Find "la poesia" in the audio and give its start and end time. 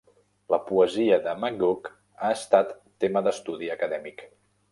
0.53-1.19